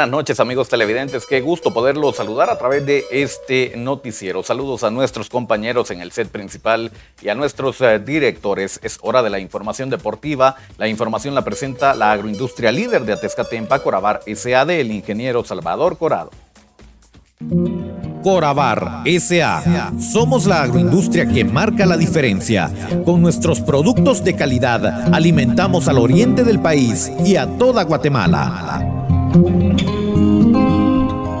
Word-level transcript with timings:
Buenas 0.00 0.16
noches 0.16 0.40
amigos 0.40 0.70
televidentes, 0.70 1.26
qué 1.26 1.42
gusto 1.42 1.74
poderlos 1.74 2.16
saludar 2.16 2.48
a 2.48 2.56
través 2.56 2.86
de 2.86 3.04
este 3.10 3.74
noticiero. 3.76 4.42
Saludos 4.42 4.82
a 4.82 4.90
nuestros 4.90 5.28
compañeros 5.28 5.90
en 5.90 6.00
el 6.00 6.10
set 6.10 6.30
principal 6.30 6.90
y 7.20 7.28
a 7.28 7.34
nuestros 7.34 7.82
eh, 7.82 7.98
directores. 7.98 8.80
Es 8.82 8.98
hora 9.02 9.22
de 9.22 9.28
la 9.28 9.40
información 9.40 9.90
deportiva. 9.90 10.56
La 10.78 10.88
información 10.88 11.34
la 11.34 11.44
presenta 11.44 11.92
la 11.92 12.12
agroindustria 12.12 12.72
líder 12.72 13.04
de 13.04 13.12
Atezcatempa, 13.12 13.80
Corabar 13.80 14.22
SAD, 14.24 14.70
el 14.70 14.90
ingeniero 14.90 15.44
Salvador 15.44 15.98
Corado. 15.98 16.30
Corabar 18.22 19.02
SA. 19.04 19.92
Somos 20.00 20.46
la 20.46 20.62
agroindustria 20.62 21.26
que 21.26 21.44
marca 21.44 21.84
la 21.84 21.98
diferencia. 21.98 22.72
Con 23.04 23.20
nuestros 23.20 23.60
productos 23.60 24.24
de 24.24 24.34
calidad 24.34 25.14
alimentamos 25.14 25.88
al 25.88 25.98
oriente 25.98 26.42
del 26.42 26.58
país 26.58 27.12
y 27.22 27.36
a 27.36 27.46
toda 27.58 27.84
Guatemala. 27.84 28.99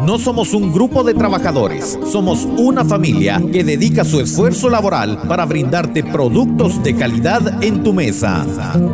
No 0.04 0.18
somos 0.18 0.54
un 0.54 0.72
grupo 0.72 1.04
de 1.04 1.14
trabajadores, 1.14 1.98
somos 2.04 2.44
una 2.44 2.84
familia 2.84 3.40
que 3.52 3.62
dedica 3.62 4.04
su 4.04 4.20
esfuerzo 4.20 4.68
laboral 4.68 5.22
para 5.28 5.44
brindarte 5.44 6.02
productos 6.02 6.82
de 6.82 6.96
calidad 6.96 7.62
en 7.62 7.82
tu 7.82 7.92
mesa. 7.92 8.44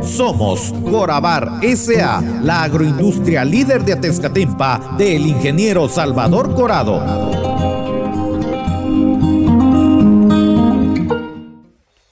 Somos 0.03 0.75
Corabar 0.91 1.61
SA, 1.63 2.23
la 2.43 2.65
agroindustria 2.65 3.45
líder 3.45 3.85
de 3.85 3.95
Atezcatempa 3.95 4.97
del 4.99 5.27
ingeniero 5.27 5.89
Salvador 5.89 6.55
Corado. 6.55 7.46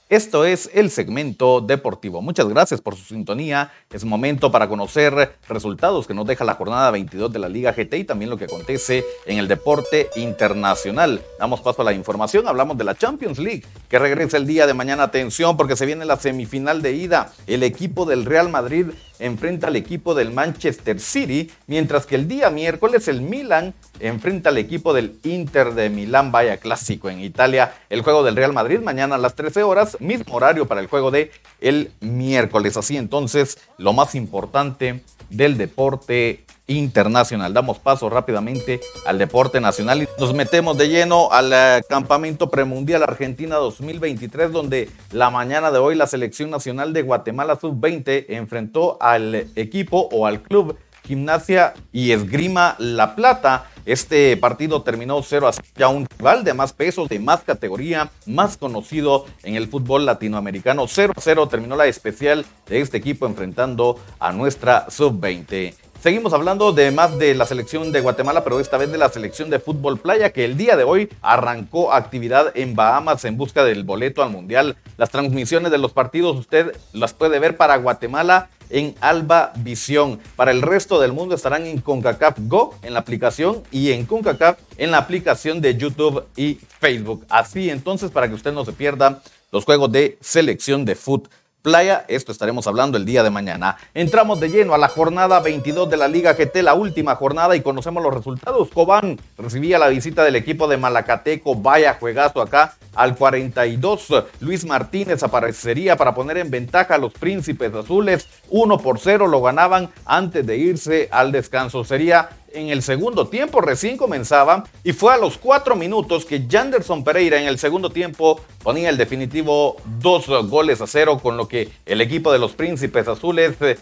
Esto 0.07 0.45
es 0.45 0.69
el 0.75 0.91
segmento 0.91 1.61
deportivo. 1.61 2.21
Muchas 2.21 2.47
gracias 2.47 2.79
por 2.79 2.95
su 2.95 3.05
sintonía. 3.05 3.71
Es 3.91 4.05
momento 4.05 4.51
para 4.51 4.69
conocer 4.69 5.35
resultados 5.49 6.05
que 6.05 6.13
nos 6.13 6.27
deja 6.27 6.45
la 6.45 6.53
jornada 6.53 6.91
22 6.91 7.33
de 7.33 7.39
la 7.39 7.49
Liga 7.49 7.73
GT 7.73 7.95
y 7.95 8.03
también 8.03 8.29
lo 8.29 8.37
que 8.37 8.45
acontece 8.45 9.03
en 9.25 9.39
el 9.39 9.47
deporte 9.47 10.11
internacional. 10.15 11.23
Damos 11.39 11.61
paso 11.61 11.81
a 11.81 11.85
la 11.85 11.93
información. 11.93 12.47
Hablamos 12.47 12.77
de 12.77 12.83
la 12.83 12.93
Champions 12.93 13.39
League 13.39 13.63
que 13.89 13.97
regresa 13.97 14.37
el 14.37 14.45
día 14.45 14.67
de 14.67 14.75
mañana. 14.75 15.01
Atención 15.01 15.57
porque 15.57 15.75
se 15.75 15.87
viene 15.87 16.05
la 16.05 16.17
semifinal 16.17 16.83
de 16.83 16.91
ida. 16.91 17.33
El 17.47 17.63
equipo 17.63 18.05
del 18.05 18.25
Real 18.25 18.49
Madrid 18.49 18.89
enfrenta 19.19 19.67
al 19.67 19.75
equipo 19.75 20.13
del 20.13 20.31
Manchester 20.31 20.99
City, 20.99 21.51
mientras 21.67 22.05
que 22.05 22.15
el 22.15 22.27
día 22.27 22.49
miércoles 22.49 23.07
el 23.07 23.21
Milan 23.21 23.73
enfrenta 23.99 24.49
al 24.49 24.57
equipo 24.57 24.93
del 24.93 25.19
Inter 25.23 25.73
de 25.73 25.89
Milán, 25.89 26.31
vaya 26.31 26.57
clásico 26.57 27.09
en 27.09 27.19
Italia, 27.21 27.73
el 27.89 28.01
juego 28.01 28.23
del 28.23 28.35
Real 28.35 28.53
Madrid 28.53 28.79
mañana 28.79 29.15
a 29.15 29.17
las 29.17 29.35
13 29.35 29.63
horas, 29.63 29.97
mismo 29.99 30.35
horario 30.35 30.67
para 30.67 30.81
el 30.81 30.87
juego 30.87 31.11
de 31.11 31.31
el 31.61 31.91
miércoles. 32.01 32.77
Así 32.77 32.97
entonces, 32.97 33.57
lo 33.77 33.93
más 33.93 34.15
importante 34.15 35.01
del 35.29 35.57
deporte 35.57 36.45
internacional. 36.67 37.53
Damos 37.53 37.79
paso 37.79 38.09
rápidamente 38.09 38.81
al 39.05 39.17
deporte 39.17 39.61
nacional 39.61 40.03
y 40.03 40.07
nos 40.19 40.33
metemos 40.33 40.77
de 40.77 40.89
lleno 40.89 41.31
al 41.31 41.51
eh, 41.53 41.81
campamento 41.87 42.49
premundial 42.49 43.03
Argentina 43.03 43.55
2023, 43.55 44.51
donde 44.51 44.89
la 45.11 45.29
mañana 45.29 45.71
de 45.71 45.79
hoy 45.79 45.95
la 45.95 46.07
selección 46.07 46.49
nacional 46.49 46.93
de 46.93 47.03
Guatemala 47.03 47.57
sub-20 47.59 48.25
enfrentó 48.29 48.97
al 48.99 49.47
equipo 49.55 50.09
o 50.11 50.25
al 50.25 50.41
club 50.41 50.77
Gimnasia 51.05 51.73
y 51.91 52.11
Esgrima 52.11 52.75
La 52.79 53.15
Plata. 53.15 53.65
Este 53.85 54.35
partido 54.37 54.81
terminó 54.81 55.21
0 55.21 55.47
a 55.47 55.53
0, 55.53 55.67
ya 55.75 55.87
un 55.89 56.07
rival 56.17 56.43
de 56.43 56.55
más 56.55 56.73
peso, 56.73 57.05
de 57.05 57.19
más 57.19 57.41
categoría, 57.41 58.09
más 58.25 58.57
conocido 58.57 59.27
en 59.43 59.55
el 59.55 59.67
fútbol 59.67 60.05
latinoamericano. 60.07 60.87
0 60.87 61.13
a 61.15 61.21
0 61.21 61.47
terminó 61.47 61.75
la 61.75 61.85
especial 61.85 62.45
de 62.67 62.81
este 62.81 62.97
equipo 62.97 63.27
enfrentando 63.27 63.99
a 64.19 64.31
nuestra 64.31 64.89
sub-20. 64.89 65.75
Seguimos 66.05 66.33
hablando 66.33 66.71
de 66.71 66.91
más 66.91 67.17
de 67.17 67.33
la 67.33 67.47
selección 67.47 67.91
de 67.91 67.99
Guatemala, 67.99 68.43
pero 68.43 68.59
esta 68.59 68.77
vez 68.77 68.91
de 68.91 68.99
la 68.99 69.09
selección 69.09 69.49
de 69.49 69.57
fútbol 69.57 69.97
playa, 69.97 70.29
que 70.29 70.45
el 70.45 70.55
día 70.55 70.75
de 70.75 70.83
hoy 70.83 71.09
arrancó 71.23 71.91
actividad 71.91 72.55
en 72.55 72.75
Bahamas 72.75 73.25
en 73.25 73.37
busca 73.37 73.63
del 73.63 73.83
boleto 73.83 74.21
al 74.21 74.29
Mundial. 74.29 74.77
Las 74.97 75.09
transmisiones 75.09 75.71
de 75.71 75.79
los 75.79 75.93
partidos 75.93 76.37
usted 76.37 76.77
las 76.93 77.15
puede 77.15 77.39
ver 77.39 77.57
para 77.57 77.77
Guatemala 77.77 78.49
en 78.69 78.93
Alba 79.01 79.51
Visión. 79.55 80.19
Para 80.35 80.51
el 80.51 80.61
resto 80.61 81.01
del 81.01 81.11
mundo 81.11 81.33
estarán 81.33 81.65
en 81.65 81.81
CONCACAF 81.81 82.37
Go 82.41 82.75
en 82.83 82.93
la 82.93 82.99
aplicación 82.99 83.63
y 83.71 83.91
en 83.91 84.05
CONCACAF 84.05 84.59
en 84.77 84.91
la 84.91 84.99
aplicación 84.99 85.59
de 85.59 85.75
YouTube 85.75 86.23
y 86.35 86.59
Facebook. 86.79 87.25
Así 87.29 87.71
entonces 87.71 88.11
para 88.11 88.27
que 88.27 88.35
usted 88.35 88.53
no 88.53 88.63
se 88.63 88.73
pierda 88.73 89.23
los 89.51 89.65
juegos 89.65 89.91
de 89.91 90.19
selección 90.21 90.85
de 90.85 90.93
fútbol 90.93 91.31
playa. 91.65 92.05
Esto 92.07 92.31
estaremos 92.31 92.67
hablando 92.67 92.95
el 92.95 93.05
día 93.05 93.23
de 93.23 93.31
mañana. 93.31 93.77
Entramos 93.95 94.39
de 94.39 94.49
lleno 94.49 94.75
a 94.75 94.77
la 94.77 94.87
jornada 94.87 95.39
22 95.39 95.89
de 95.89 95.97
la 95.97 96.07
Liga 96.07 96.35
GT, 96.35 96.61
la 96.61 96.75
última 96.75 97.15
jornada 97.15 97.55
y 97.55 97.61
conocemos 97.61 98.03
los 98.03 98.13
resultados. 98.13 98.69
Cobán 98.71 99.19
recibía 99.35 99.79
la 99.79 99.87
visita 99.87 100.23
del 100.23 100.35
equipo 100.35 100.67
de 100.67 100.77
Malacateco. 100.77 101.55
Vaya 101.55 101.97
juegazo 101.99 102.39
acá 102.39 102.75
al 102.93 103.15
42. 103.15 104.25
Luis 104.41 104.63
Martínez 104.63 105.23
aparecería 105.23 105.97
para 105.97 106.13
poner 106.13 106.37
en 106.37 106.51
ventaja 106.51 106.95
a 106.95 106.99
los 106.99 107.13
Príncipes 107.13 107.73
Azules. 107.73 108.27
1 108.49 108.77
por 108.77 108.99
0 108.99 109.25
lo 109.25 109.41
ganaban 109.41 109.89
antes 110.05 110.45
de 110.45 110.57
irse 110.57 111.09
al 111.11 111.31
descanso. 111.31 111.83
Sería 111.83 112.29
en 112.55 112.69
el 112.69 112.81
segundo 112.81 113.27
tiempo 113.27 113.61
recién 113.61 113.97
comenzaba 113.97 114.63
y 114.83 114.93
fue 114.93 115.13
a 115.13 115.17
los 115.17 115.37
cuatro 115.37 115.75
minutos 115.75 116.25
que 116.25 116.45
Janderson 116.49 117.03
Pereira 117.03 117.39
en 117.39 117.47
el 117.47 117.59
segundo 117.59 117.89
tiempo 117.89 118.41
ponía 118.63 118.89
el 118.89 118.97
definitivo 118.97 119.77
dos 119.99 120.27
goles 120.47 120.81
a 120.81 120.87
cero 120.87 121.19
con 121.21 121.37
lo 121.37 121.47
que 121.47 121.69
el 121.85 122.01
equipo 122.01 122.31
de 122.31 122.39
los 122.39 122.53
Príncipes 122.53 123.07
Azules 123.07 123.55
eh, 123.61 123.77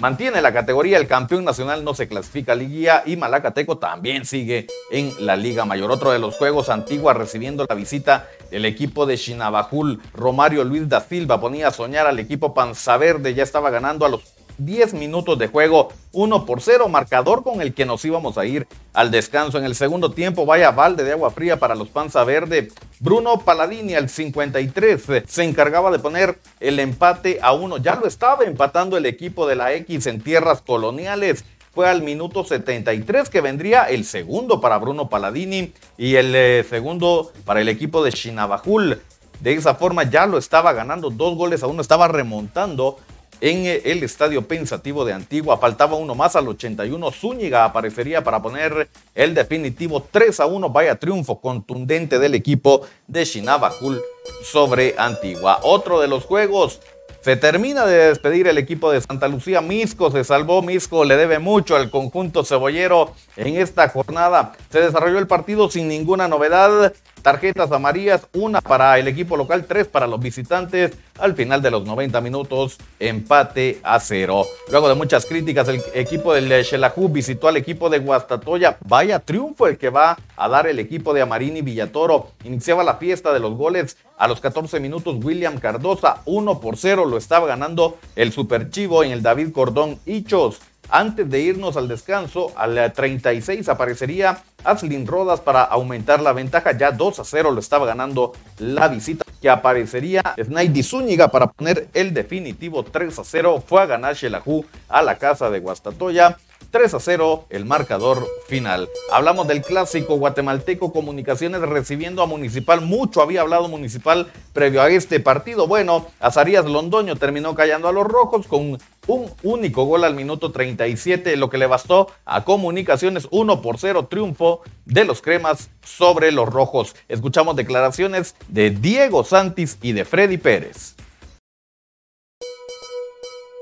mantiene 0.00 0.40
la 0.40 0.52
categoría, 0.52 0.98
el 0.98 1.06
campeón 1.06 1.44
nacional 1.44 1.84
no 1.84 1.94
se 1.94 2.08
clasifica 2.08 2.52
a 2.52 2.56
liguilla 2.56 3.02
y 3.06 3.16
Malacateco 3.16 3.78
también 3.78 4.24
sigue 4.24 4.66
en 4.90 5.12
la 5.24 5.36
Liga 5.36 5.64
Mayor. 5.64 5.90
Otro 5.90 6.10
de 6.10 6.18
los 6.18 6.36
juegos, 6.36 6.68
Antigua 6.68 7.12
recibiendo 7.12 7.66
la 7.68 7.74
visita 7.74 8.28
del 8.50 8.64
equipo 8.64 9.06
de 9.06 9.18
Chinabajul. 9.18 10.00
Romario 10.14 10.64
Luis 10.64 10.88
da 10.88 11.00
Silva 11.00 11.40
ponía 11.40 11.68
a 11.68 11.72
soñar 11.72 12.06
al 12.06 12.18
equipo 12.18 12.54
Panzaverde, 12.54 13.34
ya 13.34 13.42
estaba 13.42 13.70
ganando 13.70 14.06
a 14.06 14.08
los 14.08 14.22
10 14.64 14.94
minutos 14.94 15.38
de 15.38 15.48
juego, 15.48 15.88
1 16.12 16.46
por 16.46 16.60
0, 16.60 16.88
marcador 16.88 17.42
con 17.42 17.60
el 17.60 17.74
que 17.74 17.86
nos 17.86 18.04
íbamos 18.04 18.38
a 18.38 18.44
ir 18.44 18.66
al 18.92 19.10
descanso. 19.10 19.58
En 19.58 19.64
el 19.64 19.74
segundo 19.74 20.12
tiempo, 20.12 20.46
vaya 20.46 20.70
balde 20.70 21.04
de 21.04 21.12
agua 21.12 21.30
fría 21.30 21.58
para 21.58 21.74
los 21.74 21.88
Panza 21.88 22.24
Verde. 22.24 22.68
Bruno 22.98 23.38
Paladini 23.40 23.94
al 23.94 24.08
53 24.08 25.02
se 25.26 25.44
encargaba 25.44 25.90
de 25.90 25.98
poner 25.98 26.38
el 26.60 26.78
empate 26.78 27.38
a 27.42 27.52
uno. 27.52 27.78
Ya 27.78 27.96
lo 27.96 28.06
estaba 28.06 28.44
empatando 28.44 28.96
el 28.96 29.06
equipo 29.06 29.46
de 29.46 29.56
la 29.56 29.72
X 29.72 30.06
en 30.06 30.20
tierras 30.20 30.60
coloniales. 30.60 31.44
Fue 31.72 31.88
al 31.88 32.02
minuto 32.02 32.44
73 32.44 33.30
que 33.30 33.40
vendría 33.40 33.84
el 33.84 34.04
segundo 34.04 34.60
para 34.60 34.78
Bruno 34.78 35.08
Paladini 35.08 35.72
y 35.96 36.16
el 36.16 36.34
eh, 36.34 36.66
segundo 36.68 37.32
para 37.44 37.60
el 37.60 37.68
equipo 37.68 38.02
de 38.02 38.12
Chinabajul. 38.12 39.00
De 39.40 39.54
esa 39.54 39.74
forma 39.74 40.02
ya 40.02 40.26
lo 40.26 40.36
estaba 40.36 40.72
ganando 40.72 41.10
dos 41.10 41.36
goles 41.36 41.62
a 41.62 41.66
uno, 41.66 41.80
estaba 41.80 42.08
remontando 42.08 42.98
en 43.40 43.66
el 43.84 44.02
estadio 44.02 44.46
pensativo 44.46 45.04
de 45.04 45.12
Antigua. 45.12 45.58
Faltaba 45.58 45.96
uno 45.96 46.14
más 46.14 46.36
al 46.36 46.48
81. 46.48 47.10
Zúñiga 47.12 47.64
aparecería 47.64 48.22
para 48.22 48.42
poner 48.42 48.88
el 49.14 49.34
definitivo 49.34 50.06
3 50.10 50.40
a 50.40 50.46
1. 50.46 50.70
Vaya 50.70 50.96
triunfo 50.96 51.40
contundente 51.40 52.18
del 52.18 52.34
equipo 52.34 52.82
de 53.06 53.24
Shinabakul 53.24 54.00
sobre 54.44 54.94
Antigua. 54.98 55.60
Otro 55.62 56.00
de 56.00 56.08
los 56.08 56.24
juegos. 56.24 56.80
Se 57.22 57.36
termina 57.36 57.84
de 57.84 58.08
despedir 58.08 58.48
el 58.48 58.56
equipo 58.56 58.90
de 58.90 59.00
Santa 59.02 59.28
Lucía. 59.28 59.60
Misco 59.60 60.10
se 60.10 60.24
salvó. 60.24 60.62
Misco 60.62 61.04
le 61.04 61.16
debe 61.16 61.38
mucho 61.38 61.76
al 61.76 61.90
conjunto 61.90 62.44
cebollero 62.44 63.12
en 63.36 63.56
esta 63.56 63.90
jornada. 63.90 64.52
Se 64.70 64.80
desarrolló 64.80 65.18
el 65.18 65.26
partido 65.26 65.70
sin 65.70 65.88
ninguna 65.88 66.28
novedad. 66.28 66.94
Tarjetas 67.22 67.70
amarillas, 67.70 68.26
una 68.32 68.60
para 68.60 68.98
el 68.98 69.06
equipo 69.06 69.36
local, 69.36 69.66
tres 69.66 69.86
para 69.86 70.06
los 70.06 70.20
visitantes. 70.20 70.92
Al 71.18 71.34
final 71.34 71.60
de 71.60 71.70
los 71.70 71.84
90 71.84 72.20
minutos, 72.22 72.78
empate 72.98 73.78
a 73.82 74.00
cero. 74.00 74.46
Luego 74.70 74.88
de 74.88 74.94
muchas 74.94 75.26
críticas, 75.26 75.68
el 75.68 75.82
equipo 75.92 76.32
del 76.32 76.64
Xelajú 76.64 77.10
visitó 77.10 77.48
al 77.48 77.58
equipo 77.58 77.90
de 77.90 77.98
Guastatoya. 77.98 78.78
Vaya 78.86 79.18
triunfo 79.18 79.66
el 79.66 79.76
que 79.76 79.90
va 79.90 80.16
a 80.36 80.48
dar 80.48 80.66
el 80.66 80.78
equipo 80.78 81.12
de 81.12 81.20
Amarini 81.20 81.60
Villatoro. 81.60 82.30
Iniciaba 82.44 82.84
la 82.84 82.96
fiesta 82.96 83.34
de 83.34 83.40
los 83.40 83.54
goles 83.54 83.98
a 84.16 84.26
los 84.26 84.40
14 84.40 84.80
minutos. 84.80 85.16
William 85.22 85.58
Cardosa, 85.58 86.22
1 86.24 86.60
por 86.60 86.78
0, 86.78 87.04
lo 87.04 87.18
estaba 87.18 87.46
ganando 87.46 87.98
el 88.16 88.32
Super 88.32 88.70
Chivo 88.70 89.04
en 89.04 89.10
el 89.10 89.22
David 89.22 89.52
Cordón 89.52 89.98
Hichos. 90.06 90.60
Antes 90.92 91.30
de 91.30 91.40
irnos 91.40 91.76
al 91.76 91.86
descanso, 91.86 92.52
al 92.56 92.92
36 92.92 93.68
aparecería 93.68 94.42
Aslin 94.64 95.06
Rodas 95.06 95.40
para 95.40 95.62
aumentar 95.62 96.20
la 96.20 96.32
ventaja. 96.32 96.72
Ya 96.72 96.90
2 96.90 97.20
a 97.20 97.24
0 97.24 97.50
lo 97.50 97.60
estaba 97.60 97.86
ganando 97.86 98.32
la 98.58 98.88
visita. 98.88 99.24
Que 99.40 99.48
aparecería 99.48 100.22
Snaidy 100.36 100.82
Zúñiga 100.82 101.28
para 101.28 101.46
poner 101.46 101.88
el 101.94 102.12
definitivo 102.12 102.82
3 102.82 103.18
a 103.18 103.24
0. 103.24 103.62
Fue 103.66 103.80
a 103.80 103.86
ganar 103.86 104.14
Shelahu 104.14 104.64
a 104.88 105.02
la 105.02 105.16
casa 105.16 105.48
de 105.48 105.60
Guastatoya. 105.60 106.36
3 106.70 106.94
a 106.94 107.00
0 107.00 107.46
el 107.50 107.64
marcador 107.64 108.26
final. 108.46 108.88
Hablamos 109.12 109.48
del 109.48 109.62
clásico 109.62 110.16
guatemalteco 110.16 110.92
Comunicaciones 110.92 111.60
recibiendo 111.62 112.22
a 112.22 112.26
Municipal. 112.26 112.80
Mucho 112.80 113.22
había 113.22 113.40
hablado 113.40 113.68
Municipal 113.68 114.30
previo 114.52 114.80
a 114.80 114.90
este 114.90 115.20
partido. 115.20 115.66
Bueno, 115.66 116.06
Azarías 116.20 116.64
Londoño 116.66 117.16
terminó 117.16 117.54
callando 117.54 117.88
a 117.88 117.92
los 117.92 118.06
rojos 118.06 118.46
con 118.46 118.78
un 119.06 119.30
único 119.42 119.84
gol 119.84 120.04
al 120.04 120.14
minuto 120.14 120.52
37, 120.52 121.36
lo 121.36 121.50
que 121.50 121.58
le 121.58 121.66
bastó 121.66 122.08
a 122.24 122.44
Comunicaciones 122.44 123.26
1 123.30 123.62
por 123.62 123.78
0 123.78 124.06
triunfo 124.08 124.62
de 124.84 125.04
los 125.04 125.22
cremas 125.22 125.70
sobre 125.82 126.30
los 126.30 126.48
rojos. 126.48 126.94
Escuchamos 127.08 127.56
declaraciones 127.56 128.36
de 128.48 128.70
Diego 128.70 129.24
Santis 129.24 129.78
y 129.82 129.92
de 129.92 130.04
Freddy 130.04 130.38
Pérez. 130.38 130.94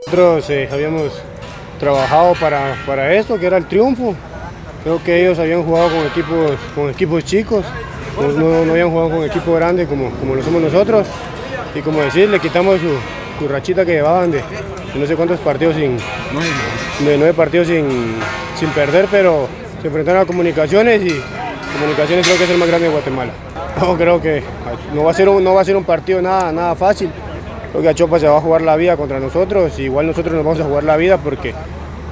Nosotros 0.06 0.48
eh, 0.48 0.68
habíamos 0.72 1.12
trabajado 1.78 2.34
para, 2.34 2.76
para 2.86 3.14
esto, 3.14 3.38
que 3.38 3.46
era 3.46 3.56
el 3.56 3.66
triunfo. 3.66 4.14
Creo 4.82 5.02
que 5.02 5.20
ellos 5.20 5.38
habían 5.38 5.62
jugado 5.62 5.88
con 5.88 6.06
equipos, 6.06 6.52
con 6.74 6.90
equipos 6.90 7.24
chicos, 7.24 7.64
no, 8.16 8.64
no, 8.64 8.72
habían 8.72 8.90
jugado 8.90 9.10
con 9.10 9.24
equipos 9.24 9.54
grandes 9.56 9.88
como, 9.88 10.10
como 10.10 10.34
lo 10.34 10.42
somos 10.42 10.62
nosotros. 10.62 11.06
Y 11.74 11.80
como 11.80 12.00
decir, 12.00 12.28
le 12.28 12.40
quitamos 12.40 12.80
su, 12.80 12.96
su 13.38 13.48
rachita 13.48 13.84
que 13.84 13.92
llevaban 13.92 14.30
de, 14.30 14.42
no 14.94 15.06
sé 15.06 15.16
cuántos 15.16 15.38
partidos 15.40 15.76
sin. 15.76 15.96
De 17.04 17.16
nueve 17.16 17.32
partidos 17.32 17.68
sin, 17.68 18.16
sin 18.58 18.68
perder, 18.70 19.06
pero 19.10 19.48
se 19.80 19.86
enfrentaron 19.86 20.22
a 20.22 20.24
comunicaciones 20.24 21.00
y 21.02 21.22
comunicaciones 21.74 22.26
creo 22.26 22.38
que 22.38 22.44
es 22.44 22.50
el 22.50 22.58
más 22.58 22.68
grande 22.68 22.88
de 22.88 22.92
Guatemala. 22.92 23.32
No, 23.80 23.96
creo 23.96 24.20
que 24.20 24.42
no 24.92 25.04
va 25.04 25.12
a 25.12 25.14
ser 25.14 25.28
un, 25.28 25.44
no 25.44 25.54
va 25.54 25.60
a 25.60 25.64
ser 25.64 25.76
un 25.76 25.84
partido 25.84 26.20
nada, 26.20 26.50
nada 26.50 26.74
fácil. 26.74 27.12
Creo 27.70 27.82
que 27.82 27.88
Achopa 27.88 28.18
se 28.18 28.28
va 28.28 28.38
a 28.38 28.40
jugar 28.40 28.62
la 28.62 28.76
vida 28.76 28.96
contra 28.96 29.20
nosotros, 29.20 29.78
igual 29.78 30.06
nosotros 30.06 30.34
nos 30.34 30.44
vamos 30.44 30.60
a 30.60 30.64
jugar 30.64 30.84
la 30.84 30.96
vida 30.96 31.18
porque 31.18 31.54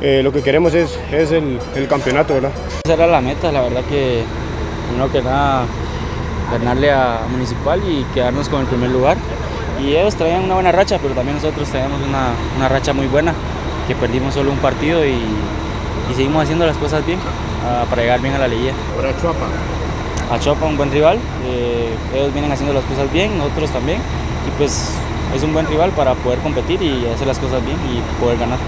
eh, 0.03 0.21
lo 0.23 0.33
que 0.33 0.43
queremos 0.43 0.75
es, 0.75 0.99
es 1.11 1.33
el, 1.33 1.59
el, 1.75 1.89
campeonato, 1.89 2.35
¿verdad? 2.35 2.51
Esa 2.85 2.95
era 2.95 3.07
la 3.07 3.21
meta, 3.21 3.51
la 3.51 3.63
verdad 3.63 3.83
que 3.89 4.23
uno 4.95 5.11
que 5.11 5.23
nada 5.23 5.65
ganarle 6.53 6.91
a 6.91 7.21
Municipal 7.31 7.81
y 7.89 8.05
quedarnos 8.15 8.49
con 8.49 8.61
el 8.61 8.67
primer 8.67 8.91
lugar. 8.91 9.17
Y 9.83 9.95
ellos 9.95 10.15
traían 10.15 10.45
una 10.45 10.55
buena 10.55 10.73
racha, 10.73 10.99
pero 11.01 11.15
también 11.15 11.37
nosotros 11.37 11.69
traíamos 11.69 12.01
una, 12.07 12.29
una 12.57 12.69
racha 12.69 12.93
muy 12.93 13.07
buena, 13.07 13.35
que 13.89 13.95
perdimos 13.95 14.35
solo 14.35 14.53
un 14.53 14.59
partido 14.59 15.05
y, 15.05 15.19
y 16.11 16.15
seguimos 16.15 16.43
haciendo 16.43 16.67
las 16.67 16.77
cosas 16.77 17.05
bien 17.05 17.19
uh, 17.19 17.87
para 17.89 18.03
llegar 18.03 18.21
bien 18.21 18.35
a 18.35 18.39
la 18.39 18.49
liguilla. 18.49 18.73
¿Para 18.97 19.19
Chuapa? 19.21 19.47
A 20.31 20.39
Chuapa 20.39 20.67
un 20.67 20.77
buen 20.77 20.91
rival, 20.91 21.19
eh, 21.47 21.91
ellos 22.15 22.33
vienen 22.33 22.51
haciendo 22.53 22.75
las 22.75 22.85
cosas 22.85 23.13
bien, 23.13 23.37
nosotros 23.39 23.71
también, 23.71 23.99
y 24.47 24.51
pues 24.59 24.91
es 25.35 25.43
un 25.43 25.53
buen 25.53 25.67
rival 25.67 25.91
para 25.93 26.15
poder 26.15 26.39
competir 26.41 26.83
y 26.83 27.07
hacer 27.07 27.27
las 27.27 27.39
cosas 27.39 27.65
bien 27.65 27.79
y 27.93 28.21
poder 28.21 28.39
ganar. 28.39 28.59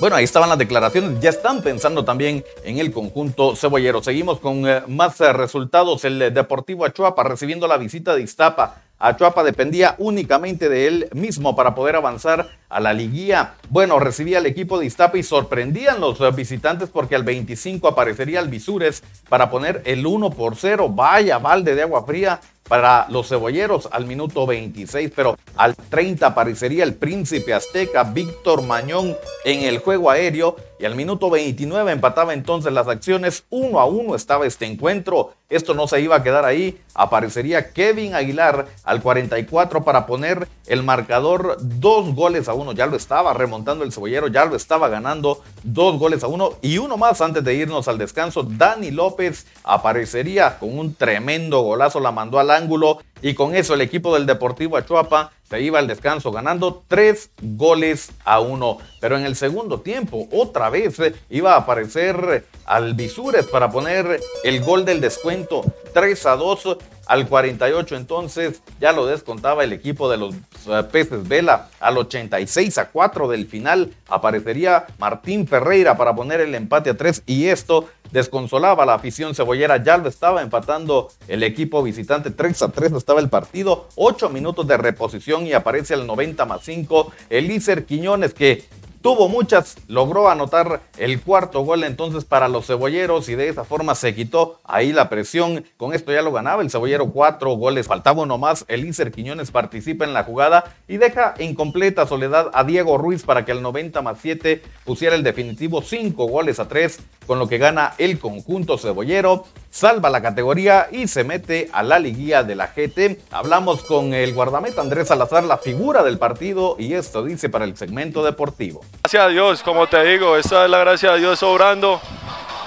Bueno, 0.00 0.14
ahí 0.14 0.22
estaban 0.22 0.48
las 0.48 0.58
declaraciones. 0.58 1.18
Ya 1.20 1.30
están 1.30 1.60
pensando 1.60 2.04
también 2.04 2.44
en 2.62 2.78
el 2.78 2.92
conjunto 2.92 3.56
cebollero. 3.56 4.00
Seguimos 4.00 4.38
con 4.38 4.64
eh, 4.68 4.82
más 4.86 5.20
eh, 5.20 5.32
resultados. 5.32 6.04
El 6.04 6.22
eh, 6.22 6.30
Deportivo 6.30 6.84
Achuapa 6.84 7.24
recibiendo 7.24 7.66
la 7.66 7.78
visita 7.78 8.14
de 8.14 8.22
Iztapa. 8.22 8.82
Achuapa 9.00 9.42
dependía 9.42 9.96
únicamente 9.98 10.68
de 10.68 10.86
él 10.86 11.08
mismo 11.14 11.56
para 11.56 11.74
poder 11.74 11.96
avanzar 11.96 12.48
a 12.68 12.78
la 12.78 12.92
liguilla. 12.92 13.54
Bueno, 13.70 13.98
recibía 13.98 14.38
el 14.38 14.46
equipo 14.46 14.78
de 14.78 14.86
Iztapa 14.86 15.18
y 15.18 15.24
sorprendían 15.24 16.00
los 16.00 16.18
visitantes 16.34 16.90
porque 16.90 17.16
al 17.16 17.24
25 17.24 17.88
aparecería 17.88 18.38
el 18.38 18.48
Visures 18.48 19.02
para 19.28 19.50
poner 19.50 19.82
el 19.84 20.06
1 20.06 20.30
por 20.30 20.54
0. 20.54 20.90
Vaya 20.90 21.38
balde 21.38 21.74
de 21.74 21.82
agua 21.82 22.04
fría 22.04 22.40
para 22.68 23.06
los 23.08 23.28
cebolleros 23.28 23.88
al 23.90 24.06
minuto 24.06 24.46
26, 24.46 25.10
pero 25.14 25.36
al 25.56 25.74
30 25.74 26.26
aparecería 26.26 26.84
el 26.84 26.94
príncipe 26.94 27.54
azteca 27.54 28.04
Víctor 28.04 28.62
Mañón 28.62 29.16
en 29.44 29.62
el 29.62 29.78
juego 29.78 30.10
aéreo 30.10 30.56
y 30.78 30.84
al 30.84 30.94
minuto 30.94 31.30
29 31.30 31.92
empataba 31.92 32.34
entonces 32.34 32.72
las 32.72 32.88
acciones. 32.88 33.44
Uno 33.50 33.80
a 33.80 33.86
uno 33.86 34.14
estaba 34.14 34.46
este 34.46 34.66
encuentro. 34.66 35.32
Esto 35.48 35.74
no 35.74 35.88
se 35.88 36.00
iba 36.00 36.16
a 36.16 36.22
quedar 36.22 36.44
ahí. 36.44 36.78
Aparecería 36.94 37.72
Kevin 37.72 38.14
Aguilar 38.14 38.66
al 38.84 39.02
44 39.02 39.82
para 39.82 40.06
poner 40.06 40.46
el 40.66 40.82
marcador 40.82 41.56
dos 41.60 42.14
goles 42.14 42.48
a 42.48 42.54
uno. 42.54 42.72
Ya 42.72 42.86
lo 42.86 42.96
estaba 42.96 43.32
remontando 43.32 43.82
el 43.82 43.92
cebollero, 43.92 44.28
ya 44.28 44.44
lo 44.44 44.56
estaba 44.56 44.88
ganando 44.88 45.42
dos 45.62 45.98
goles 45.98 46.22
a 46.22 46.28
uno. 46.28 46.52
Y 46.60 46.78
uno 46.78 46.96
más 46.96 47.20
antes 47.20 47.42
de 47.42 47.54
irnos 47.54 47.88
al 47.88 47.98
descanso. 47.98 48.42
Dani 48.42 48.90
López 48.90 49.46
aparecería 49.64 50.58
con 50.58 50.78
un 50.78 50.94
tremendo 50.94 51.62
golazo. 51.62 51.98
La 51.98 52.12
mandó 52.12 52.38
al 52.38 52.50
ángulo. 52.50 53.00
Y 53.22 53.34
con 53.34 53.54
eso 53.54 53.74
el 53.74 53.80
equipo 53.80 54.14
del 54.14 54.26
Deportivo 54.26 54.76
Achuapa 54.76 55.32
se 55.48 55.60
iba 55.60 55.78
al 55.78 55.86
descanso 55.86 56.30
ganando 56.30 56.84
tres 56.88 57.30
goles 57.40 58.12
a 58.24 58.40
uno. 58.40 58.78
Pero 59.00 59.16
en 59.16 59.24
el 59.24 59.34
segundo 59.34 59.80
tiempo, 59.80 60.28
otra 60.30 60.70
vez 60.70 60.98
eh, 61.00 61.14
iba 61.30 61.54
a 61.54 61.58
aparecer 61.58 62.46
Alvisures 62.66 63.46
para 63.46 63.70
poner 63.70 64.20
el 64.44 64.62
gol 64.62 64.84
del 64.84 65.00
descuento 65.00 65.64
3 65.94 66.26
a 66.26 66.36
2 66.36 66.78
al 67.08 67.26
48. 67.26 67.96
Entonces 67.96 68.62
ya 68.80 68.92
lo 68.92 69.06
descontaba 69.06 69.64
el 69.64 69.72
equipo 69.72 70.08
de 70.08 70.18
los 70.18 70.34
eh, 70.34 70.84
Peces 70.92 71.26
Vela. 71.26 71.68
Al 71.80 71.98
86 71.98 72.78
a 72.78 72.90
4 72.90 73.28
del 73.28 73.46
final 73.46 73.92
aparecería 74.08 74.86
Martín 74.98 75.48
Ferreira 75.48 75.96
para 75.96 76.14
poner 76.14 76.40
el 76.40 76.54
empate 76.54 76.90
a 76.90 76.96
3 76.96 77.24
y 77.26 77.46
esto 77.46 77.88
desconsolaba 78.12 78.86
la 78.86 78.94
afición 78.94 79.34
cebollera. 79.34 79.82
Ya 79.82 79.96
lo 79.96 80.08
estaba 80.08 80.42
empatando 80.42 81.10
el 81.26 81.42
equipo 81.42 81.82
visitante 81.82 82.30
3 82.30 82.62
a 82.62 82.68
3 82.68 82.92
estaba 82.92 83.20
el 83.20 83.28
partido. 83.28 83.88
8 83.96 84.28
minutos 84.28 84.66
de 84.66 84.76
reposición 84.76 85.46
y 85.46 85.52
aparece 85.54 85.94
al 85.94 86.06
90 86.06 86.44
más 86.44 86.60
5 86.62 87.12
Elícer 87.30 87.86
Quiñones 87.86 88.34
que 88.34 88.64
tuvo 89.02 89.28
muchas, 89.28 89.76
logró 89.88 90.28
anotar 90.28 90.80
el 90.96 91.20
cuarto 91.20 91.62
gol 91.62 91.84
entonces 91.84 92.24
para 92.24 92.48
los 92.48 92.66
cebolleros 92.66 93.28
y 93.28 93.34
de 93.34 93.48
esa 93.48 93.64
forma 93.64 93.94
se 93.94 94.14
quitó 94.14 94.58
ahí 94.64 94.92
la 94.92 95.08
presión. 95.08 95.64
Con 95.76 95.94
esto 95.94 96.12
ya 96.12 96.22
lo 96.22 96.32
ganaba 96.32 96.62
el 96.62 96.70
cebollero, 96.70 97.10
cuatro 97.10 97.52
goles, 97.52 97.86
faltaba 97.86 98.22
uno 98.22 98.38
más. 98.38 98.64
Elícer 98.68 99.12
Quiñones 99.12 99.50
participa 99.50 100.04
en 100.04 100.14
la 100.14 100.24
jugada 100.24 100.76
y 100.86 100.96
deja 100.96 101.34
en 101.38 101.54
completa 101.54 102.06
soledad 102.06 102.50
a 102.52 102.64
Diego 102.64 102.98
Ruiz 102.98 103.22
para 103.22 103.44
que 103.44 103.52
al 103.52 103.62
90 103.62 104.02
más 104.02 104.18
7 104.20 104.62
pusiera 104.84 105.14
el 105.14 105.22
definitivo 105.22 105.82
cinco 105.82 106.26
goles 106.26 106.60
a 106.60 106.68
tres, 106.68 107.00
con 107.26 107.38
lo 107.38 107.48
que 107.48 107.58
gana 107.58 107.94
el 107.98 108.18
conjunto 108.18 108.78
cebollero, 108.78 109.44
salva 109.70 110.10
la 110.10 110.22
categoría 110.22 110.88
y 110.90 111.08
se 111.08 111.24
mete 111.24 111.68
a 111.72 111.82
la 111.82 111.98
liguilla 111.98 112.42
de 112.42 112.56
la 112.56 112.68
GT. 112.68 113.20
Hablamos 113.30 113.82
con 113.84 114.14
el 114.14 114.34
guardameta 114.34 114.80
Andrés 114.80 115.08
Salazar, 115.08 115.44
la 115.44 115.58
figura 115.58 116.02
del 116.02 116.18
partido, 116.18 116.76
y 116.78 116.94
esto 116.94 117.24
dice 117.24 117.48
para 117.48 117.64
el 117.64 117.76
segmento 117.76 118.24
deportivo. 118.24 118.80
Gracias 119.02 119.24
a 119.24 119.28
Dios, 119.28 119.62
como 119.62 119.86
te 119.86 120.02
digo, 120.04 120.36
esta 120.36 120.64
es 120.64 120.70
la 120.70 120.78
gracia 120.78 121.12
de 121.12 121.20
Dios 121.20 121.42
obrando. 121.42 122.00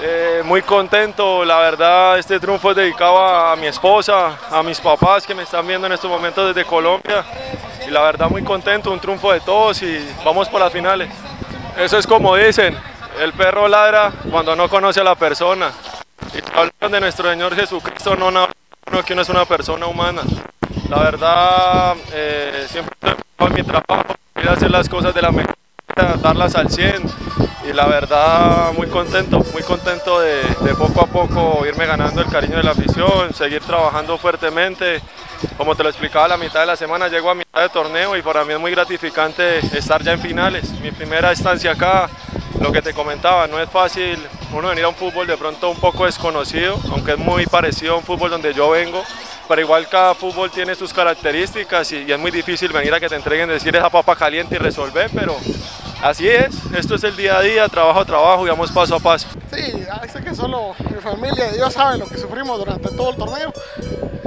Eh, 0.04 0.42
muy 0.44 0.64
contento, 0.64 1.46
la 1.46 1.60
verdad 1.60 2.18
este 2.18 2.40
triunfo 2.40 2.72
es 2.72 2.78
dedicado 2.78 3.20
a, 3.20 3.56
mi 3.56 3.68
esposa, 3.68 4.36
a 4.50 4.64
mis 4.64 4.80
papás 4.80 5.28
que 5.28 5.36
me 5.36 5.44
están 5.44 5.68
viendo 5.68 5.86
en 5.86 5.94
estos 5.94 6.10
momentos 6.10 6.56
desde 6.56 6.68
Colombia 6.68 7.24
y 7.88 7.92
la 7.92 8.02
verdad 8.02 8.28
muy 8.28 8.44
contento, 8.44 8.92
un 8.92 9.00
triunfo 9.00 9.32
de 9.32 9.42
todos 9.42 9.84
y 9.84 10.04
vamos 10.26 10.50
por 10.50 10.60
las 10.60 10.74
finales. 10.74 11.08
Eso 11.78 12.00
es 12.00 12.08
como 12.08 12.36
dicen, 12.36 12.76
el 13.20 13.34
perro 13.34 13.68
ladra 13.68 14.12
cuando 14.32 14.56
no 14.56 14.68
conoce 14.68 15.02
a 15.02 15.04
la 15.04 15.14
persona 15.14 15.72
y 16.34 16.40
hablando 16.58 16.96
de 16.96 17.02
nuestro 17.02 17.30
Señor 17.30 17.56
Jesucristo, 17.56 18.16
no, 18.16 18.32
no, 18.32 18.48
que 19.06 19.14
uno 19.14 19.22
es 19.22 19.30
una 19.30 19.46
persona 19.46 19.86
humana. 19.86 20.24
La 20.90 20.98
verdad, 20.98 21.96
eh, 22.12 22.66
siempre 22.68 22.96
en 23.38 23.54
mi 23.54 23.62
trabajo, 23.62 24.16
ir 24.42 24.50
a 24.50 24.54
hacer 24.54 24.72
las 24.72 24.90
cosas 24.90 25.14
de 25.14 25.22
la 25.22 25.32
mejor 25.32 25.61
darlas 26.22 26.56
al 26.56 26.70
100 26.70 27.04
y 27.68 27.74
la 27.74 27.86
verdad 27.88 28.74
muy 28.74 28.88
contento, 28.88 29.44
muy 29.54 29.62
contento 29.64 30.20
de, 30.20 30.42
poco 30.78 31.02
a 31.02 31.08
poco 31.08 31.66
irme 31.66 31.86
ganando 31.86 32.22
el 32.22 32.28
cariño 32.28 32.58
de 32.58 32.64
la 32.64 32.72
afición, 32.72 33.34
seguir 33.34 33.62
trabajando 33.62 34.18
fuertemente. 34.18 35.02
Como 35.58 35.76
te 35.76 35.84
lo 35.84 35.90
explicaba, 35.90 36.28
la 36.28 36.38
mitad 36.38 36.62
de 36.62 36.66
la 36.68 36.76
semana 36.76 37.08
llego 37.08 37.30
a 37.30 37.36
mitad 37.36 37.62
de 37.62 37.70
torneo 37.70 38.16
y 38.16 38.22
para 38.22 38.44
mí 38.46 38.54
es 38.54 38.60
muy 38.60 38.72
gratificante 38.72 39.60
estar 39.78 40.04
ya 40.04 40.14
en 40.14 40.20
finales. 40.20 40.70
Mi 40.82 40.92
primera 40.92 41.32
estancia 41.32 41.72
acá, 41.72 42.10
lo 42.60 42.72
que 42.72 42.82
te 42.82 42.94
comentaba, 42.94 43.48
no 43.48 43.60
es 43.60 43.70
fácil 43.70 44.20
uno 44.54 44.70
venir 44.70 44.84
a 44.84 44.90
un 44.90 44.96
fútbol 44.96 45.28
de 45.28 45.38
pronto 45.38 45.70
un 45.70 45.80
poco 45.80 46.06
desconocido, 46.06 46.80
aunque 46.92 47.14
es 47.14 47.18
muy 47.18 47.46
parecido 47.46 47.94
a 47.96 47.98
un 47.98 48.04
fútbol 48.04 48.30
donde 48.30 48.54
yo 48.54 48.70
vengo, 48.70 49.04
pero 49.48 49.62
igual 49.62 49.88
cada 49.88 50.14
fútbol 50.14 50.52
tiene 50.52 50.76
sus 50.76 50.94
características 50.94 51.92
y, 51.92 52.04
y 52.04 52.12
es 52.12 52.20
muy 52.20 52.32
difícil 52.32 52.72
venir 52.72 52.94
a 52.94 53.00
que 53.00 53.10
te 53.10 53.16
entreguen 53.16 53.50
decir 53.50 53.76
esa 53.76 53.90
papa 53.90 54.16
caliente 54.16 54.56
y 54.56 54.58
resolver, 54.58 55.10
pero 55.14 55.38
Así 56.02 56.28
es, 56.28 56.56
esto 56.76 56.96
es 56.96 57.04
el 57.04 57.16
día 57.16 57.38
a 57.38 57.42
día, 57.42 57.70
trabajo 57.70 58.00
a 58.00 58.06
trabajo 58.06 58.46
y 58.48 58.50
vamos 58.50 58.72
paso 58.72 58.96
a 58.96 59.00
paso. 59.00 59.28
Sí, 59.54 59.86
sé 60.12 60.24
que 60.24 60.34
solo 60.34 60.74
mi 60.90 61.00
familia 61.00 61.52
Dios 61.52 61.74
saben 61.74 62.00
lo 62.00 62.08
que 62.08 62.18
sufrimos 62.18 62.58
durante 62.58 62.90
todo 62.90 63.12
el 63.12 63.16
torneo. 63.18 63.54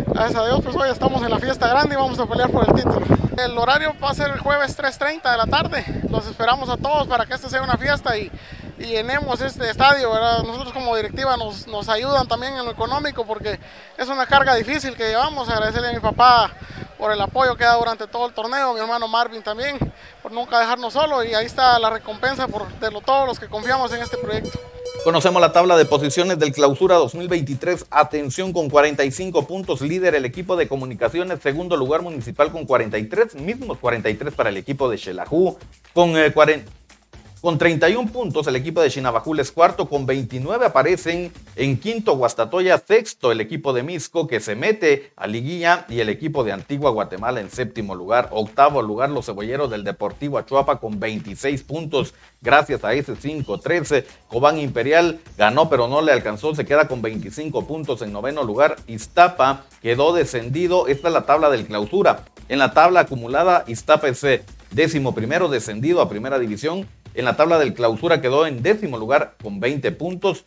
Gracias 0.06 0.36
a 0.36 0.46
Dios, 0.46 0.60
pues 0.62 0.76
hoy 0.76 0.88
estamos 0.88 1.20
en 1.24 1.30
la 1.30 1.40
fiesta 1.40 1.66
grande 1.66 1.94
y 1.94 1.98
vamos 1.98 2.16
a 2.20 2.26
pelear 2.26 2.48
por 2.48 2.68
el 2.68 2.74
título. 2.76 3.04
El 3.36 3.58
horario 3.58 3.92
va 4.02 4.10
a 4.10 4.14
ser 4.14 4.30
el 4.30 4.38
jueves 4.38 4.78
3.30 4.78 5.28
de 5.32 5.36
la 5.36 5.46
tarde. 5.46 5.84
Los 6.08 6.28
esperamos 6.28 6.68
a 6.68 6.76
todos 6.76 7.08
para 7.08 7.26
que 7.26 7.34
este 7.34 7.50
sea 7.50 7.60
una 7.62 7.76
fiesta 7.76 8.16
y, 8.16 8.30
y 8.78 8.84
llenemos 8.84 9.40
este 9.40 9.68
estadio. 9.68 10.10
Nosotros 10.44 10.72
como 10.72 10.94
directiva 10.94 11.36
nos, 11.36 11.66
nos 11.66 11.88
ayudan 11.88 12.28
también 12.28 12.56
en 12.56 12.64
lo 12.64 12.70
económico 12.70 13.26
porque 13.26 13.58
es 13.98 14.08
una 14.08 14.26
carga 14.26 14.54
difícil 14.54 14.94
que 14.94 15.08
llevamos. 15.08 15.48
Agradecerle 15.48 15.88
a 15.88 15.92
mi 15.92 16.00
papá 16.00 16.52
por 16.98 17.12
el 17.12 17.20
apoyo 17.20 17.56
que 17.56 17.64
da 17.64 17.74
durante 17.74 18.06
todo 18.06 18.26
el 18.26 18.34
torneo, 18.34 18.74
mi 18.74 18.80
hermano 18.80 19.08
Marvin 19.08 19.42
también, 19.42 19.78
por 20.22 20.32
nunca 20.32 20.60
dejarnos 20.60 20.92
solo 20.92 21.22
y 21.24 21.34
ahí 21.34 21.46
está 21.46 21.78
la 21.78 21.90
recompensa 21.90 22.48
por 22.48 22.72
de 22.78 22.90
lo, 22.90 23.00
todos 23.00 23.26
los 23.26 23.38
que 23.38 23.48
confiamos 23.48 23.92
en 23.92 24.02
este 24.02 24.16
proyecto. 24.16 24.58
Conocemos 25.04 25.42
la 25.42 25.52
tabla 25.52 25.76
de 25.76 25.84
posiciones 25.84 26.38
del 26.38 26.52
Clausura 26.52 26.94
2023. 26.94 27.86
Atención 27.90 28.54
con 28.54 28.70
45 28.70 29.46
puntos, 29.46 29.82
líder 29.82 30.14
el 30.14 30.24
equipo 30.24 30.56
de 30.56 30.66
comunicaciones, 30.66 31.40
segundo 31.42 31.76
lugar 31.76 32.00
municipal 32.00 32.50
con 32.50 32.64
43, 32.64 33.34
mismos 33.34 33.76
43 33.78 34.32
para 34.32 34.48
el 34.48 34.56
equipo 34.56 34.88
de 34.88 34.96
Xelajú, 34.96 35.58
con 35.92 36.14
40. 36.32 36.83
Con 37.44 37.58
31 37.58 38.10
puntos, 38.10 38.46
el 38.46 38.56
equipo 38.56 38.80
de 38.80 38.88
Chinabajul 38.88 39.38
es 39.38 39.52
cuarto, 39.52 39.86
con 39.86 40.06
29 40.06 40.64
aparecen 40.64 41.30
en 41.56 41.76
quinto 41.76 42.16
Guastatoya, 42.16 42.78
sexto 42.78 43.30
el 43.32 43.42
equipo 43.42 43.74
de 43.74 43.82
Misco 43.82 44.26
que 44.26 44.40
se 44.40 44.56
mete 44.56 45.12
a 45.14 45.26
liguilla 45.26 45.84
y 45.90 46.00
el 46.00 46.08
equipo 46.08 46.42
de 46.42 46.52
Antigua 46.52 46.90
Guatemala 46.90 47.42
en 47.42 47.50
séptimo 47.50 47.94
lugar, 47.94 48.30
octavo 48.30 48.80
lugar 48.80 49.10
los 49.10 49.26
cebolleros 49.26 49.70
del 49.70 49.84
Deportivo 49.84 50.38
Achuapa 50.38 50.80
con 50.80 50.98
26 50.98 51.64
puntos, 51.64 52.14
gracias 52.40 52.82
a 52.82 52.94
ese 52.94 53.12
5-13. 53.12 54.06
Cobán 54.26 54.58
Imperial 54.58 55.20
ganó 55.36 55.68
pero 55.68 55.86
no 55.86 56.00
le 56.00 56.12
alcanzó, 56.12 56.54
se 56.54 56.64
queda 56.64 56.88
con 56.88 57.02
25 57.02 57.66
puntos 57.66 58.00
en 58.00 58.10
noveno 58.10 58.42
lugar. 58.42 58.76
Iztapa 58.86 59.66
quedó 59.82 60.14
descendido, 60.14 60.88
esta 60.88 61.08
es 61.08 61.12
la 61.12 61.26
tabla 61.26 61.50
del 61.50 61.66
clausura. 61.66 62.24
En 62.48 62.58
la 62.58 62.72
tabla 62.72 63.00
acumulada, 63.00 63.64
Iztapa 63.66 64.08
es 64.08 64.24
eh, 64.24 64.42
décimo 64.70 65.14
primero 65.14 65.50
descendido 65.50 66.00
a 66.00 66.08
primera 66.08 66.38
división 66.38 66.86
en 67.14 67.24
la 67.24 67.36
tabla 67.36 67.58
del 67.58 67.74
clausura 67.74 68.20
quedó 68.20 68.46
en 68.46 68.62
décimo 68.62 68.98
lugar 68.98 69.34
con 69.42 69.60
20 69.60 69.92
puntos. 69.92 70.44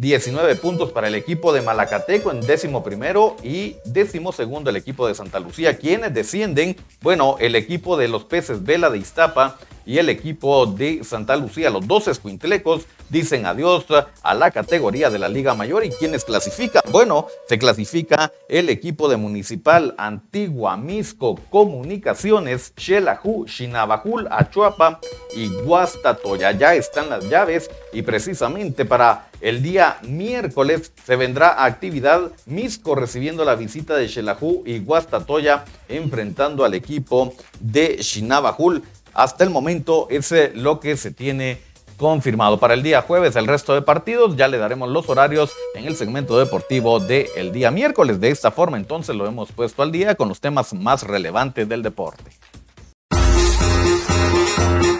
19 0.00 0.56
puntos 0.56 0.92
para 0.92 1.08
el 1.08 1.14
equipo 1.14 1.52
de 1.52 1.60
Malacateco 1.60 2.30
en 2.30 2.40
décimo 2.40 2.82
primero 2.82 3.36
y 3.42 3.76
décimo 3.84 4.32
segundo 4.32 4.70
el 4.70 4.76
equipo 4.76 5.06
de 5.06 5.14
Santa 5.14 5.40
Lucía. 5.40 5.76
Quienes 5.76 6.14
descienden, 6.14 6.74
bueno, 7.02 7.36
el 7.38 7.54
equipo 7.54 7.98
de 7.98 8.08
los 8.08 8.24
peces 8.24 8.64
Vela 8.64 8.88
de 8.88 8.96
Iztapa 8.96 9.58
y 9.84 9.98
el 9.98 10.08
equipo 10.08 10.64
de 10.64 11.04
Santa 11.04 11.36
Lucía, 11.36 11.68
los 11.68 11.86
dos 11.86 12.08
escuintlecos, 12.08 12.86
dicen 13.10 13.44
adiós 13.44 13.86
a 14.22 14.34
la 14.34 14.50
categoría 14.50 15.10
de 15.10 15.18
la 15.18 15.28
Liga 15.28 15.54
Mayor. 15.54 15.84
¿Y 15.84 15.90
quienes 15.90 16.24
clasifican? 16.24 16.82
Bueno, 16.90 17.26
se 17.48 17.58
clasifica 17.58 18.32
el 18.48 18.68
equipo 18.68 19.08
de 19.08 19.16
Municipal 19.16 19.94
Antigua 19.98 20.76
Misco 20.76 21.38
Comunicaciones, 21.50 22.72
Xelajú, 22.76 23.46
Chinabajul, 23.46 24.28
Achuapa 24.30 25.00
y 25.34 25.48
Guastatoya. 25.64 26.52
Ya 26.52 26.74
están 26.74 27.10
las 27.10 27.28
llaves 27.28 27.70
y 27.92 28.02
precisamente 28.02 28.84
para 28.84 29.28
el 29.40 29.62
día 29.62 29.98
miércoles 30.02 30.92
se 31.04 31.16
vendrá 31.16 31.64
actividad 31.64 32.30
Misco 32.46 32.94
recibiendo 32.94 33.44
la 33.44 33.54
visita 33.54 33.96
de 33.96 34.08
Xelajú 34.08 34.62
y 34.66 34.78
Guastatoya 34.80 35.64
enfrentando 35.88 36.64
al 36.64 36.74
equipo 36.74 37.34
de 37.58 37.98
Chinabajul. 37.98 38.82
Hasta 39.12 39.44
el 39.44 39.50
momento 39.50 40.06
es 40.10 40.32
lo 40.54 40.78
que 40.78 40.96
se 40.96 41.10
tiene 41.10 41.58
confirmado 42.00 42.58
para 42.58 42.74
el 42.74 42.82
día 42.82 43.02
jueves. 43.02 43.36
El 43.36 43.46
resto 43.46 43.74
de 43.74 43.82
partidos 43.82 44.34
ya 44.34 44.48
le 44.48 44.56
daremos 44.56 44.88
los 44.88 45.08
horarios 45.08 45.52
en 45.74 45.86
el 45.86 45.96
segmento 45.96 46.38
deportivo 46.38 46.98
del 46.98 47.52
día 47.52 47.70
miércoles. 47.70 48.20
De 48.20 48.30
esta 48.30 48.50
forma 48.50 48.78
entonces 48.78 49.14
lo 49.14 49.26
hemos 49.26 49.52
puesto 49.52 49.82
al 49.82 49.92
día 49.92 50.14
con 50.14 50.28
los 50.28 50.40
temas 50.40 50.72
más 50.72 51.02
relevantes 51.02 51.68
del 51.68 51.82
deporte. 51.82 52.30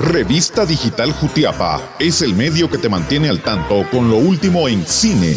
Revista 0.00 0.64
Digital 0.64 1.12
Jutiapa. 1.12 1.96
Es 1.98 2.22
el 2.22 2.34
medio 2.34 2.70
que 2.70 2.78
te 2.78 2.88
mantiene 2.88 3.28
al 3.28 3.42
tanto 3.42 3.84
con 3.90 4.08
lo 4.08 4.16
último 4.16 4.66
en 4.66 4.86
cine, 4.86 5.36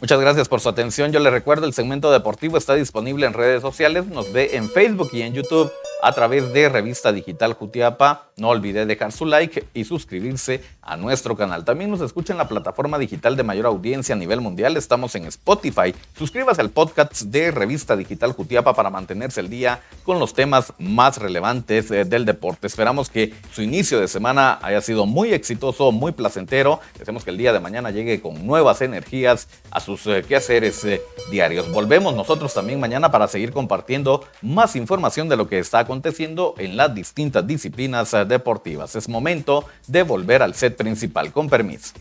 Muchas 0.00 0.20
gracias 0.20 0.48
por 0.48 0.60
su 0.60 0.68
atención. 0.68 1.10
Yo 1.10 1.18
le 1.18 1.28
recuerdo, 1.28 1.66
el 1.66 1.72
segmento 1.72 2.12
deportivo 2.12 2.56
está 2.56 2.76
disponible 2.76 3.26
en 3.26 3.32
redes 3.32 3.62
sociales. 3.62 4.06
Nos 4.06 4.32
ve 4.32 4.50
en 4.52 4.70
Facebook 4.70 5.10
y 5.12 5.22
en 5.22 5.34
YouTube 5.34 5.72
a 6.02 6.12
través 6.12 6.52
de 6.52 6.68
Revista 6.68 7.12
Digital 7.12 7.54
Jutiapa. 7.54 8.30
No 8.36 8.50
olvide 8.50 8.86
dejar 8.86 9.10
su 9.10 9.26
like 9.26 9.64
y 9.74 9.84
suscribirse 9.84 10.62
a 10.88 10.96
nuestro 10.96 11.36
canal. 11.36 11.64
También 11.64 11.90
nos 11.90 12.00
escucha 12.00 12.32
en 12.32 12.38
la 12.38 12.48
plataforma 12.48 12.98
digital 12.98 13.36
de 13.36 13.42
mayor 13.42 13.66
audiencia 13.66 14.14
a 14.14 14.18
nivel 14.18 14.40
mundial. 14.40 14.76
Estamos 14.76 15.14
en 15.14 15.26
Spotify. 15.26 15.94
Suscríbase 16.16 16.62
al 16.62 16.70
podcast 16.70 17.22
de 17.22 17.50
Revista 17.50 17.94
Digital 17.94 18.32
Jutiapa 18.32 18.72
para 18.72 18.88
mantenerse 18.88 19.40
al 19.40 19.50
día 19.50 19.82
con 20.04 20.18
los 20.18 20.32
temas 20.32 20.72
más 20.78 21.18
relevantes 21.18 21.90
eh, 21.90 22.06
del 22.06 22.24
deporte. 22.24 22.66
Esperamos 22.66 23.10
que 23.10 23.34
su 23.52 23.60
inicio 23.60 24.00
de 24.00 24.08
semana 24.08 24.58
haya 24.62 24.80
sido 24.80 25.04
muy 25.04 25.34
exitoso, 25.34 25.92
muy 25.92 26.12
placentero. 26.12 26.80
Deseamos 26.98 27.22
que 27.22 27.30
el 27.30 27.36
día 27.36 27.52
de 27.52 27.60
mañana 27.60 27.90
llegue 27.90 28.22
con 28.22 28.46
nuevas 28.46 28.80
energías 28.80 29.46
a 29.70 29.80
sus 29.80 30.06
eh, 30.06 30.24
quehaceres 30.26 30.82
eh, 30.84 31.02
diarios. 31.30 31.70
Volvemos 31.70 32.14
nosotros 32.14 32.54
también 32.54 32.80
mañana 32.80 33.10
para 33.10 33.28
seguir 33.28 33.52
compartiendo 33.52 34.24
más 34.40 34.74
información 34.74 35.28
de 35.28 35.36
lo 35.36 35.48
que 35.48 35.58
está 35.58 35.80
aconteciendo 35.80 36.54
en 36.56 36.78
las 36.78 36.94
distintas 36.94 37.46
disciplinas 37.46 38.16
deportivas. 38.26 38.96
Es 38.96 39.06
momento 39.06 39.66
de 39.86 40.02
volver 40.02 40.42
al 40.42 40.54
set 40.54 40.77
principal. 40.78 41.30
Con 41.30 41.50
permiso. 41.50 41.92